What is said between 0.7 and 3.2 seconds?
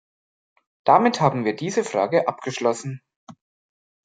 Damit haben wir diese Frage abgeschlossen.